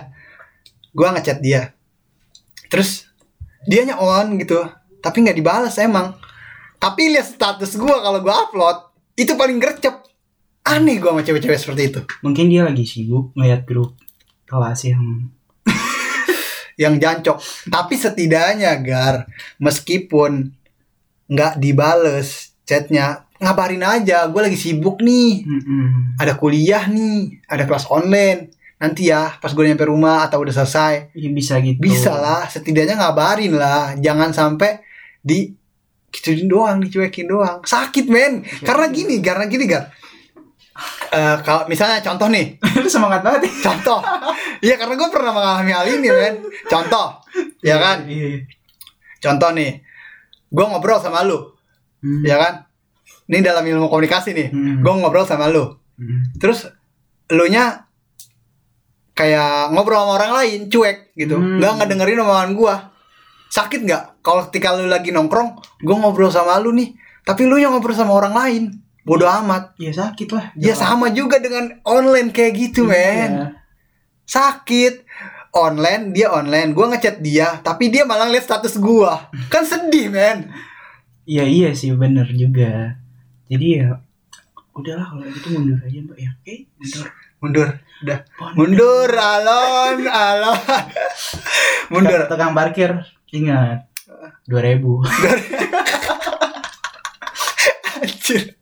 [0.96, 1.76] Gue ngechat dia.
[2.72, 3.06] Terus
[3.68, 4.66] dianya on gitu.
[5.04, 6.16] Tapi nggak dibalas emang.
[6.80, 8.78] Tapi lihat status gue kalau gue upload
[9.14, 10.03] itu paling gercep
[10.64, 13.94] aneh gue sama cewek-cewek seperti itu Mungkin dia lagi sibuk ngeliat grup
[14.44, 15.04] kelas yang
[16.82, 17.38] yang jancok.
[17.70, 20.50] Tapi setidaknya Gar, meskipun
[21.26, 24.26] nggak dibales chatnya, ngabarin aja.
[24.28, 26.18] Gue lagi sibuk nih, Mm-mm.
[26.18, 28.50] ada kuliah nih, ada kelas online.
[28.78, 31.80] Nanti ya, pas gue nyampe rumah atau udah selesai, Ya, bisa gitu.
[31.80, 32.50] bisa lah.
[32.50, 33.96] Setidaknya ngabarin lah.
[33.96, 34.84] Jangan sampai
[35.24, 35.54] di
[36.12, 37.64] gituin doang, dicuekin doang.
[37.64, 38.44] Sakit men.
[38.60, 39.88] Karena gini, karena gini Gar.
[41.10, 43.46] Eh, kalau misalnya contoh nih, Lu semangat banget.
[43.46, 43.70] ya.
[43.70, 44.02] contoh.
[44.60, 46.36] Iya karena gue pernah mengalami hal ini men.
[46.66, 47.22] Contoh,
[47.62, 48.06] ya kan?
[48.06, 48.42] Iya.
[49.20, 49.78] Contoh nih,
[50.50, 51.54] gue ngobrol sama lu,
[52.02, 52.20] Hmm.
[52.22, 52.54] ya kan?
[53.24, 54.82] Ini dalam ilmu komunikasi nih, Hmm.
[54.82, 56.34] gue ngobrol sama lu, Hmm.
[56.36, 56.68] terus
[57.30, 57.86] lu nya
[59.14, 61.62] kayak ngobrol sama orang lain, cuek gitu, Hmm.
[61.62, 62.76] nggak nggak dengerin omongan gue,
[63.48, 64.04] sakit nggak?
[64.20, 68.12] Kalau ketika lu lagi nongkrong, gue ngobrol sama lu nih, tapi lu yang ngobrol sama
[68.12, 68.64] orang lain,
[69.04, 69.76] bodoh amat.
[69.80, 70.46] Ya sakit lah.
[70.56, 73.32] Ya sama juga dengan online kayak gitu, men.
[73.32, 73.48] Iya.
[74.28, 75.08] Sakit.
[75.54, 79.30] Online, dia online, gue ngechat dia, tapi dia malah lihat status gua.
[79.54, 80.50] Kan sedih, men.
[81.24, 83.00] Iya iya sih bener juga.
[83.48, 83.96] Jadi ya
[84.76, 86.30] udahlah kalau gitu mundur aja mbak ya.
[86.42, 87.06] Oke mundur.
[87.44, 87.70] Mundur,
[88.08, 88.20] udah.
[88.56, 88.56] Mundur.
[88.56, 90.60] Mundur, alon, alon.
[91.92, 92.20] Mundur.
[92.28, 93.88] Tukang parkir ingat
[94.48, 95.00] dua ribu.
[98.04, 98.60] Anjir.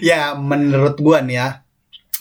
[0.00, 1.48] ya, menurut gua nih ya,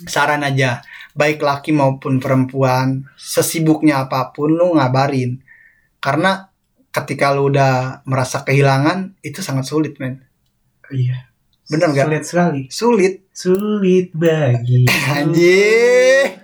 [0.06, 0.84] saran aja,
[1.16, 5.40] baik laki maupun perempuan, sesibuknya apa pun lu ngabarin.
[6.04, 6.52] Karena
[6.92, 10.24] ketika lu udah merasa kehilangan, itu sangat sulit, men.
[10.92, 11.32] Iya.
[11.70, 12.08] Bener nggak?
[12.10, 12.62] Sulit sekali.
[12.68, 13.14] Sulit.
[13.30, 14.90] Sulit bagi.
[15.16, 16.44] Anjir.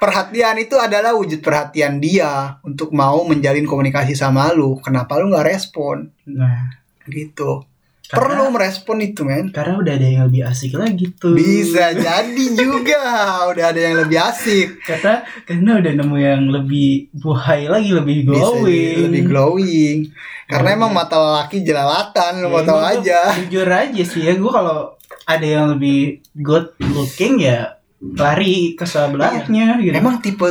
[0.00, 4.80] Perhatian itu adalah wujud perhatian dia untuk mau menjalin komunikasi sama lu.
[4.82, 6.10] Kenapa lu nggak respon?
[6.26, 7.66] Nah, Gitu.
[8.12, 9.48] Karena- Perlu merespon itu, men.
[9.48, 11.32] karena udah ada yang lebih asik lagi tuh.
[11.32, 13.00] Bisa jadi juga.
[13.50, 14.84] Udah ada yang lebih asik.
[14.84, 18.68] Karena karena udah nemu yang lebih buhay lagi, lebih Bisa glowing.
[18.68, 19.98] jadi lebih glowing.
[20.44, 20.78] Karena Glowing.
[20.78, 23.20] emang mata lelaki jelalatan, Ya, mau gua aja.
[23.38, 24.92] Jujur aja sih ya, gue kalau
[25.24, 27.80] ada yang lebih good looking ya
[28.12, 29.94] lari ke sebelahnya gitu.
[29.94, 30.44] Emang tipe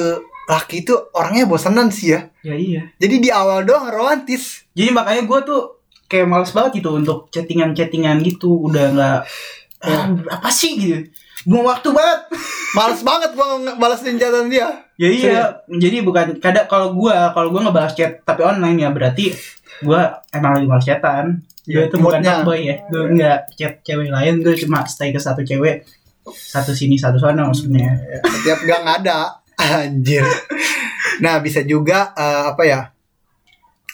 [0.43, 2.25] laki itu orangnya bosenan sih ya.
[2.41, 2.81] Ya iya.
[2.97, 4.65] Jadi di awal doang romantis.
[4.73, 5.61] Jadi makanya gue tuh
[6.11, 8.67] kayak males banget gitu untuk chattingan-chattingan gitu.
[8.67, 9.19] Udah nggak
[9.87, 11.07] ah, apa sih gitu.
[11.47, 12.19] Buang waktu banget.
[12.75, 14.67] Males banget gua ngebalesin catatan dia.
[14.99, 15.41] Ya iya.
[15.71, 19.31] Jadi bukan kadang kalau gue kalau gue ngebahas chat tapi online ya berarti
[19.81, 20.01] gue
[20.35, 21.39] emang lagi males chatan.
[21.63, 22.75] Ya, itu bukan boy ya.
[22.91, 24.43] Gue nggak chat cewek lain.
[24.43, 25.87] Gue cuma stay ke satu cewek.
[26.27, 27.97] Satu sini satu sana maksudnya.
[27.97, 29.41] Ya, setiap gang ada
[29.81, 30.25] anjir
[31.21, 32.79] nah bisa juga eh, apa ya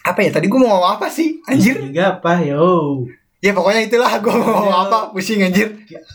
[0.08, 3.04] apa ya tadi gue mau ngomong apa sih anjir juga apa yo.
[3.38, 4.84] ya pokoknya itulah gue mau ngomong Ya.
[4.84, 5.68] apa pusing anjir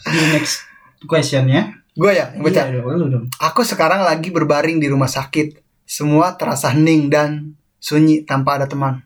[0.03, 0.65] Di next
[1.05, 1.77] questionnya.
[1.93, 3.25] gue ya yang baca Iya, dong, lu dong.
[3.35, 9.05] aku sekarang lagi berbaring di rumah sakit semua terasa hening dan sunyi tanpa ada teman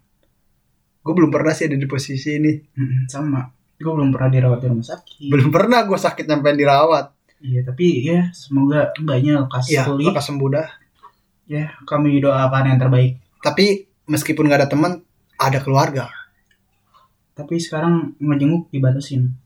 [1.01, 2.53] gue belum pernah sih ada di posisi ini
[3.07, 3.47] sama.
[3.77, 5.29] Gue belum pernah dirawat di rumah sakit.
[5.29, 7.07] belum pernah gue sakit sampai dirawat
[7.39, 10.09] Iya, tapi ya semoga mbaknya lekas ya pulih.
[10.09, 10.69] lekas sembuh dah
[11.45, 13.23] Ya, kami doakan yang terbaik.
[13.39, 15.03] tapi meskipun gak ada teman
[15.37, 16.09] ada keluarga
[17.33, 19.37] tapi sekarang ngejenguk dibatasin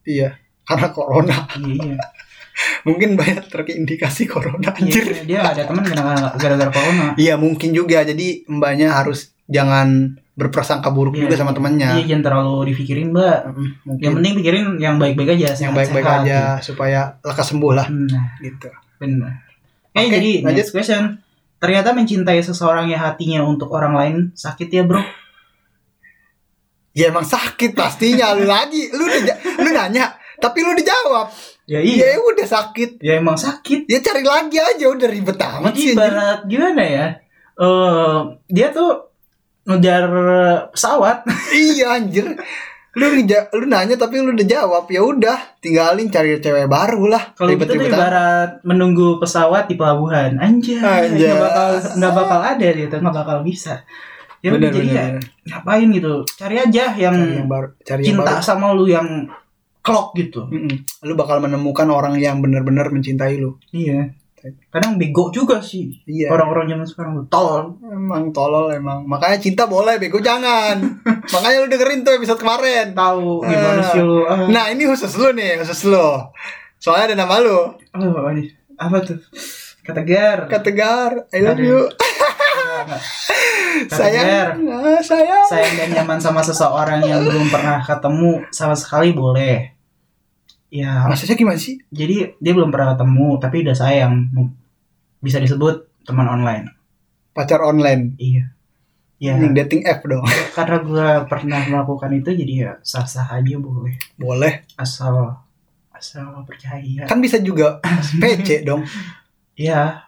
[0.00, 0.32] Iya,
[0.64, 1.44] karena corona.
[1.56, 1.96] iya iya
[2.88, 5.04] Mungkin banyak terindikasi corona Iya, anjir.
[5.06, 5.84] iya, dia ada teman
[6.34, 8.00] gara-gara corona Iya, mungkin juga.
[8.00, 11.22] Jadi mbaknya harus jangan berprasangka buruk Iya.
[11.22, 12.00] juga sama temannya.
[12.00, 13.38] iya jangan terlalu dipikirin mbak
[13.84, 18.08] Mungkin yang penting pikirin yang baik-baik aja yang baik-baik aja supaya lekas sembuh lah gitu.
[18.08, 18.68] nah gitu.
[18.96, 19.32] benar
[19.92, 20.56] eh Oke, jadi lanjut.
[20.56, 21.02] next question
[21.60, 25.00] ternyata mencintai seseorang yang hatinya untuk orang lain sakit ya bro
[26.90, 28.90] Ya emang sakit pastinya lu lagi.
[28.90, 31.30] Lu lu nanya, tapi lu dijawab.
[31.62, 32.98] ya Ya udah sakit.
[32.98, 35.94] ya emang sakit Ya cari lagi aja udah ribet amat sih.
[35.94, 37.06] ibarat gimana ya?
[37.54, 38.16] Eh
[38.50, 39.06] dia tuh
[39.62, 40.02] ngejar
[40.74, 41.22] pesawat.
[41.54, 42.26] iya anjir.
[42.98, 44.90] Lu lu nanya tapi lu udah jawab.
[44.90, 47.22] Ya udah, tinggalin cari cewek baru lah.
[47.38, 50.40] Kalau gitu tuh ibarat menunggu pesawat di pelabuhan.
[50.42, 50.78] Anjay,
[51.14, 53.86] nggak bakal nggak bakal ada gitu, nggak bakal bisa.
[54.40, 55.22] Ya Bener, jadi bener, ya bener.
[55.52, 56.12] ngapain gitu?
[56.24, 58.42] Cari aja yang, Cari yang baru, cari yang cinta baru.
[58.42, 59.28] sama lu yang
[59.84, 60.48] klok gitu.
[60.48, 60.80] Mm-mm.
[61.04, 63.60] Lu bakal menemukan orang yang benar-benar mencintai lu.
[63.68, 64.16] Iya.
[64.68, 65.92] Kadang bego juga sih.
[66.04, 66.32] Iya.
[66.32, 67.76] Orang-orang zaman sekarang tuh tolol.
[67.84, 69.04] Emang tolol emang.
[69.04, 70.80] Makanya cinta boleh, bego jangan.
[71.34, 72.92] Makanya lu dengerin tuh episode kemarin.
[72.92, 73.90] Tahu gimana Ah.
[73.92, 74.24] sih lu?
[74.24, 74.48] Ah.
[74.48, 76.08] Nah, ini khusus lu nih, khusus lu.
[76.76, 77.76] Soalnya ada nama lu.
[77.92, 79.20] Oh, ini apa tuh?
[79.80, 80.38] Kata Gar.
[80.46, 81.84] Kak Tegar, I love you.
[83.88, 85.46] Sayang, ah, sayang.
[85.48, 89.72] sayang dan nyaman sama seseorang yang belum pernah ketemu sama sekali boleh.
[90.70, 91.82] Ya, Maksudnya gimana sih?
[91.90, 94.30] jadi dia belum pernah ketemu tapi udah sayang.
[95.18, 96.70] Bisa disebut teman online.
[97.30, 98.14] Pacar online.
[98.16, 98.54] Iya.
[99.18, 100.24] Ya, Yang dating app dong.
[100.50, 103.98] karena gue pernah melakukan itu jadi ya sah-sah aja boleh.
[104.16, 104.64] Boleh.
[104.74, 105.36] Asal
[105.90, 107.04] asal percaya.
[107.04, 107.82] Kan bisa juga
[108.16, 108.86] PC dong.
[109.52, 110.06] Iya,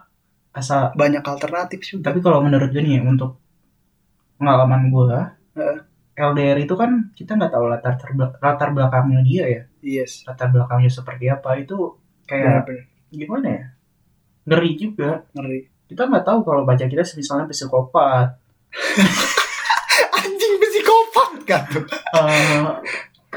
[0.51, 2.09] asal Banyak alternatif juga.
[2.09, 3.37] tapi kalau menurut gue nih untuk
[4.35, 5.19] pengalaman gue
[5.53, 5.79] Heeh.
[6.15, 7.95] LDR itu kan kita nggak tahu latar
[8.39, 10.23] latar belakangnya dia ya Yes.
[10.25, 12.87] latar belakangnya seperti apa itu kayak Bener-bener.
[13.11, 13.65] gimana ya?
[14.47, 15.11] Ngeri juga.
[15.35, 15.61] Ngeri.
[15.93, 18.33] kita nggak tahu kalau pacar kita misalnya psikopat.
[20.17, 21.65] Anjing psikopat kan
[22.17, 22.65] eh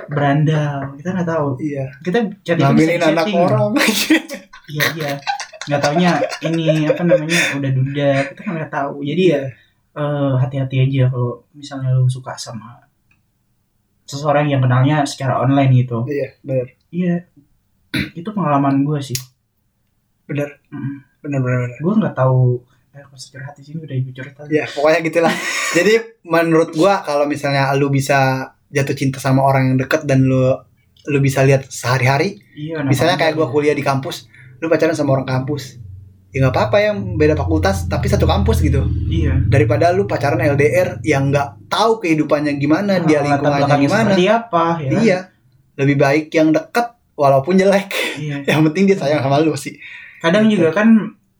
[0.07, 0.95] berandal.
[0.95, 1.47] Kita nggak tahu.
[1.59, 1.85] Iya.
[1.99, 3.73] kita jadi Ngambilin anak orang.
[4.71, 5.11] iya iya.
[5.65, 6.11] Nggak taunya
[6.45, 8.09] ini apa namanya udah duda.
[8.31, 9.01] Kita nggak tahu.
[9.03, 9.41] Jadi ya
[9.97, 12.84] eh, hati-hati aja kalau misalnya lu suka sama
[14.05, 16.67] seseorang yang kenalnya secara online gitu Iya, bener.
[16.89, 17.15] iya
[18.13, 19.17] itu pengalaman gue sih
[20.25, 20.57] Bener.
[20.73, 21.05] Mm.
[21.21, 21.79] Bener bener bener.
[21.81, 22.61] gue nggak tahu
[22.95, 24.35] eh, kalau curhat di sini udah ibu curhat.
[24.47, 25.33] Ya, pokoknya gitulah.
[25.77, 30.55] Jadi menurut gua kalau misalnya lu bisa jatuh cinta sama orang yang deket dan lu
[31.05, 34.25] lu bisa lihat sehari-hari, iya misalnya kayak gua kuliah di kampus,
[34.57, 35.77] lu pacaran sama orang kampus.
[36.35, 38.83] Ya nggak apa-apa yang beda fakultas tapi satu kampus gitu.
[39.07, 44.11] iya Daripada lu pacaran LDR yang nggak tahu kehidupannya gimana, dia Latar lingkungannya gimana.
[44.11, 44.99] apa ya kan?
[44.99, 45.19] Iya.
[45.75, 47.87] Lebih baik yang deket walaupun jelek.
[48.17, 49.79] iya yang penting dia sayang sama lu sih.
[50.17, 50.59] kadang Gitu.
[50.59, 50.87] juga kan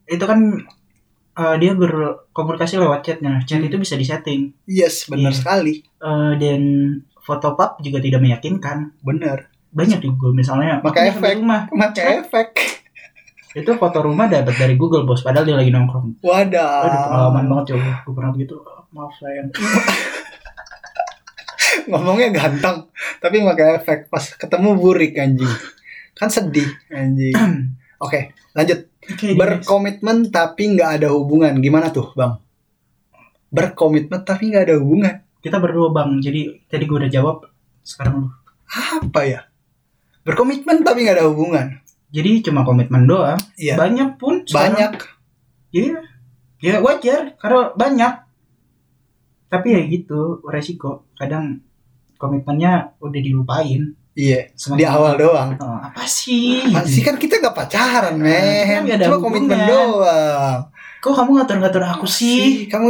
[0.05, 0.39] itu kan
[1.34, 3.67] eh, dia berkomunikasi lewat chat nah chat Hmm.
[3.67, 5.36] itu bisa disetting Yes, benar Iya.
[5.36, 5.73] sekali.
[5.84, 6.62] Eh, dan
[7.17, 9.51] foto pub juga tidak meyakinkan Bener.
[9.69, 11.43] banyak Google misalnya Pakai efek.
[11.69, 12.47] Pakai efek.
[13.55, 16.19] Itu foto rumah dapat dari Google bos padahal dia lagi nongkrong.
[16.19, 16.75] Wadah.
[16.91, 18.55] Aduh pengalaman banget coba gue pernah begitu.
[18.91, 19.47] Maaf sayang.
[21.89, 22.91] Ngomongnya ganteng
[23.23, 23.99] tapi pakai efek.
[24.11, 25.53] Pas ketemu burik anjing.
[26.19, 27.31] Kan sedih anjing.
[28.03, 28.91] Oke lanjut.
[29.05, 29.39] Oke, next.
[29.39, 31.55] berkomitmen tapi nggak ada hubungan.
[31.63, 32.35] Gimana tuh bang?
[33.55, 35.23] Berkomitmen tapi nggak ada hubungan.
[35.39, 36.19] Kita berdua bang.
[36.19, 37.47] Jadi tadi gue udah jawab.
[37.87, 38.27] Sekarang lu.
[38.67, 39.47] Apa ya?
[40.27, 44.75] Berkomitmen tapi nggak ada hubungan jadi cuma komitmen doang iya banyak pun sekarang.
[44.75, 44.93] banyak
[45.75, 45.99] Iya.
[46.63, 48.13] Ya wajar karena banyak.
[49.45, 51.03] Tapi ya gitu, resiko.
[51.13, 51.59] Kadang
[52.15, 53.91] komitmennya udah dilupain.
[54.15, 56.63] iya Semakin di awal doang Oh, apa sih?
[56.71, 60.71] Masih kan kita nggak pacaran Nah, men ada cuma komitmen doang
[61.03, 62.39] Kok kamu ngatur-ngatur aku sih?
[62.39, 62.87] Ih, kamu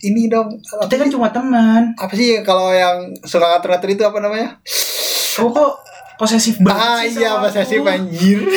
[0.00, 1.92] ini dong Kita kan cuma teman.
[2.00, 4.56] apa sih kalau yang suka ngatur-ngatur itu apa namanya
[5.36, 5.72] kok
[6.16, 7.84] posesif banget ah sih iya bahasa aku?
[7.84, 8.38] anjir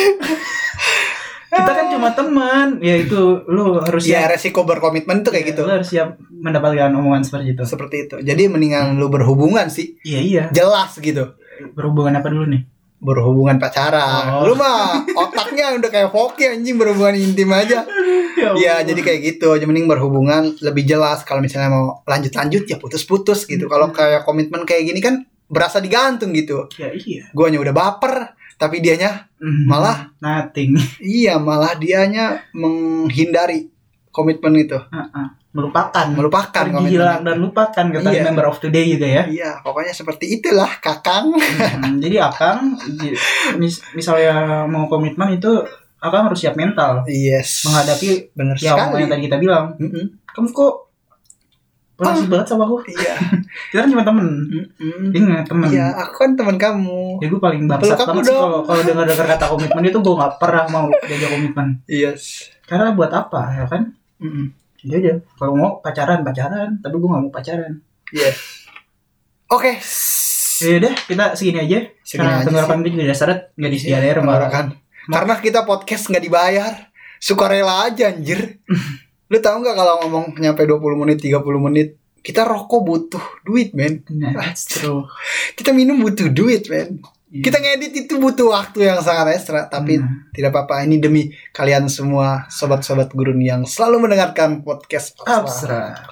[1.50, 2.78] Kita kan cuma teman.
[2.78, 4.30] Ya itu lu harus ya siap.
[4.30, 7.62] resiko berkomitmen tuh kayak Ya, gitu Lu harus siap mendapatkan omongan seperti itu.
[7.64, 10.44] seperti itu jadi mendingan lu berhubungan sih Iya iya.
[10.48, 11.34] jelas gitu
[11.74, 12.62] Berhubungan apa dulu nih?
[12.96, 14.44] berhubungan pacaran Oh.
[14.44, 17.80] lu mah otaknya udah kayak Foki anjing berhubungan intim aja
[18.60, 22.76] ya jadi kayak gitu jadi mending berhubungan lebih jelas kalau misalnya mau lanjut lanjut ya
[22.76, 27.26] putus putus gitu kalau kayak komitmen kayak gini kan berasa digantung gitu ya iya.
[27.30, 28.14] guanya udah baper
[28.54, 29.66] tapi dianya Mhm.
[29.66, 30.12] Malah?
[30.20, 30.76] nothing.
[31.16, 33.72] iya malah dianya menghindari
[34.06, 35.26] komitmen itu Heeh.
[35.50, 38.22] melupakan melupakan komitmen hilang dan lupakan kata Iya.
[38.22, 42.76] member of today juga ya iya pokoknya seperti itulah kakang Hmm, jadi akang
[43.56, 45.48] mis- misalnya mau komitmen itu
[45.96, 50.04] akang harus siap mental yes menghadapi bener ya sekali yang tadi kita bilang Mm-mm.
[50.26, 50.89] kamu kok
[52.00, 52.16] Ah.
[52.24, 53.14] banget sama aku iya
[53.74, 55.12] kita kan cuma temen Mm-mm.
[55.12, 58.80] ingat temen iya aku kan teman kamu ya gue paling bangsat banget sih kalau kalau
[58.80, 63.42] dengar dengar kata komitmen itu gue nggak pernah mau diajak komitmen yes karena buat apa
[63.52, 64.46] ya kan Mm-mm.
[64.80, 67.78] ya aja kalau mau pacaran pacaran tapi gue nggak mau pacaran
[68.10, 68.30] Iya.
[69.50, 69.78] Oke.
[70.60, 74.50] ya udah kita segini aja Segini karena tenggorokan gue juga seret nggak disediain air sama
[74.50, 74.66] kan.
[75.08, 76.72] Karena kita podcast nggak dibayar.
[77.22, 78.58] Sukarela aja anjir.
[79.30, 81.88] Lu tahu nggak kalau ngomong nyampe 20 menit, 30 menit,
[82.20, 84.02] kita rokok butuh duit, men.
[84.10, 85.06] nah true
[85.54, 86.98] Kita minum butuh duit, men.
[87.30, 87.46] Iya.
[87.46, 90.26] Kita ngedit itu butuh waktu yang sangat ekstra, tapi Hmm.
[90.34, 90.82] tidak apa-apa.
[90.82, 96.10] Ini demi kalian semua sobat-sobat gurun yang selalu mendengarkan podcast What's that?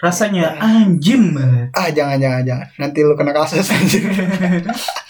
[0.00, 2.68] rasanya anjim banget Ah, jangan jangan jangan.
[2.80, 4.00] Nanti lu kena kasus anjir.